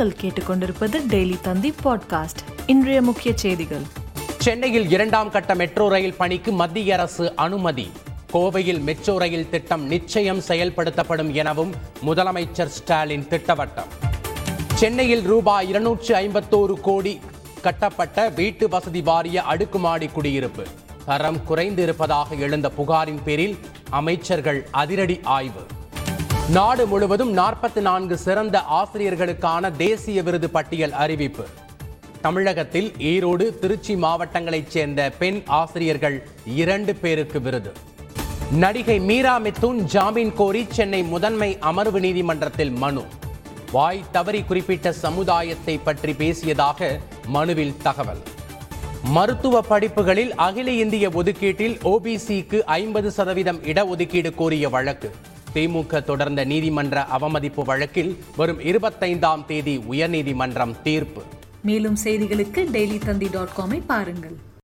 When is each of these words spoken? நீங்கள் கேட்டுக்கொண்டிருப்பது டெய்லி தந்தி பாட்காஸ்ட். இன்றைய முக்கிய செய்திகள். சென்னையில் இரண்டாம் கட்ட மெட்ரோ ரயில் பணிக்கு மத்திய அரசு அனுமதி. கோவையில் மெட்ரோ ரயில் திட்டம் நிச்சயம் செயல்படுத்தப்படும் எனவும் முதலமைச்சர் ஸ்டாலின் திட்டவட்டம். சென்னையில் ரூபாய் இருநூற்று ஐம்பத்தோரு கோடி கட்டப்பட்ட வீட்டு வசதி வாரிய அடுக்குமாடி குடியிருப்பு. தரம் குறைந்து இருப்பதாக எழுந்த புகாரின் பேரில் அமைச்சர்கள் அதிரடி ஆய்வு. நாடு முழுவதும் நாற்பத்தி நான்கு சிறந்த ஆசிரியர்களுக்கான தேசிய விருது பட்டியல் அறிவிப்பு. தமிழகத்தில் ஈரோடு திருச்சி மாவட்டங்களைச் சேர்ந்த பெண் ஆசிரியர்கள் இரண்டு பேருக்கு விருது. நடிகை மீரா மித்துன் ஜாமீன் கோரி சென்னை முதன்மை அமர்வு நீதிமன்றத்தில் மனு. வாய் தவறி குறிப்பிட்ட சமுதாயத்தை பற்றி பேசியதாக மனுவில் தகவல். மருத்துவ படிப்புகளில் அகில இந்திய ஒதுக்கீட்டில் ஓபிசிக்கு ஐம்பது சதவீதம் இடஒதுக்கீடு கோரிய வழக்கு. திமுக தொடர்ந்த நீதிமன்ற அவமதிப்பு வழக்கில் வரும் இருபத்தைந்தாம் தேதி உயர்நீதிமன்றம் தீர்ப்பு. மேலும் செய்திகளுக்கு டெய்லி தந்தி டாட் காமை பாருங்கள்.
நீங்கள் 0.00 0.20
கேட்டுக்கொண்டிருப்பது 0.20 1.00
டெய்லி 1.08 1.40
தந்தி 1.40 1.74
பாட்காஸ்ட். 1.84 2.42
இன்றைய 2.66 3.02
முக்கிய 3.02 3.36
செய்திகள். 3.36 3.82
சென்னையில் 4.38 4.90
இரண்டாம் 4.90 5.30
கட்ட 5.30 5.54
மெட்ரோ 5.54 5.88
ரயில் 5.88 6.14
பணிக்கு 6.14 6.52
மத்திய 6.52 6.94
அரசு 6.94 7.36
அனுமதி. 7.36 7.90
கோவையில் 8.32 8.80
மெட்ரோ 8.80 9.18
ரயில் 9.18 9.48
திட்டம் 9.48 9.86
நிச்சயம் 9.86 10.40
செயல்படுத்தப்படும் 10.40 11.32
எனவும் 11.32 11.74
முதலமைச்சர் 12.06 12.66
ஸ்டாலின் 12.66 13.26
திட்டவட்டம். 13.30 13.90
சென்னையில் 14.74 15.22
ரூபாய் 15.22 15.68
இருநூற்று 15.68 16.16
ஐம்பத்தோரு 16.16 16.80
கோடி 16.80 17.20
கட்டப்பட்ட 17.62 18.28
வீட்டு 18.28 18.68
வசதி 18.68 19.02
வாரிய 19.02 19.42
அடுக்குமாடி 19.42 20.06
குடியிருப்பு. 20.06 20.66
தரம் 21.04 21.44
குறைந்து 21.44 21.82
இருப்பதாக 21.82 22.34
எழுந்த 22.34 22.70
புகாரின் 22.70 23.22
பேரில் 23.24 23.58
அமைச்சர்கள் 23.90 24.68
அதிரடி 24.70 25.20
ஆய்வு. 25.22 25.66
நாடு 26.52 26.86
முழுவதும் 26.86 27.36
நாற்பத்தி 27.36 27.80
நான்கு 27.80 28.16
சிறந்த 28.16 28.62
ஆசிரியர்களுக்கான 28.70 29.76
தேசிய 29.76 30.22
விருது 30.22 30.50
பட்டியல் 30.50 30.92
அறிவிப்பு. 30.92 31.46
தமிழகத்தில் 32.20 32.92
ஈரோடு 32.98 33.58
திருச்சி 33.58 33.94
மாவட்டங்களைச் 33.94 34.68
சேர்ந்த 34.68 35.12
பெண் 35.18 35.42
ஆசிரியர்கள் 35.46 36.28
இரண்டு 36.44 36.94
பேருக்கு 36.94 37.40
விருது. 37.40 37.72
நடிகை 38.52 39.00
மீரா 39.00 39.40
மித்துன் 39.40 39.78
ஜாமீன் 39.78 40.32
கோரி 40.32 40.66
சென்னை 40.68 41.02
முதன்மை 41.02 41.58
அமர்வு 41.58 42.00
நீதிமன்றத்தில் 42.00 42.70
மனு. 42.70 43.04
வாய் 43.72 44.04
தவறி 44.12 44.42
குறிப்பிட்ட 44.42 44.92
சமுதாயத்தை 44.92 45.78
பற்றி 45.78 46.12
பேசியதாக 46.12 46.98
மனுவில் 47.26 47.76
தகவல். 47.82 48.22
மருத்துவ 49.02 49.60
படிப்புகளில் 49.62 50.34
அகில 50.34 50.70
இந்திய 50.70 51.08
ஒதுக்கீட்டில் 51.08 51.78
ஓபிசிக்கு 51.84 52.60
ஐம்பது 52.60 53.10
சதவீதம் 53.10 53.62
இடஒதுக்கீடு 53.62 54.34
கோரிய 54.34 54.68
வழக்கு. 54.68 55.14
திமுக 55.54 56.02
தொடர்ந்த 56.02 56.44
நீதிமன்ற 56.44 57.04
அவமதிப்பு 57.04 57.64
வழக்கில் 57.64 58.16
வரும் 58.36 58.60
இருபத்தைந்தாம் 58.60 59.44
தேதி 59.44 59.78
உயர்நீதிமன்றம் 59.78 60.82
தீர்ப்பு. 60.82 61.22
மேலும் 61.62 61.96
செய்திகளுக்கு 62.04 62.60
டெய்லி 62.76 63.04
தந்தி 63.04 63.28
டாட் 63.30 63.48
காமை 63.56 63.82
பாருங்கள். 63.86 64.36